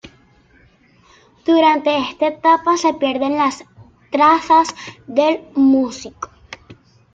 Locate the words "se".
2.75-2.95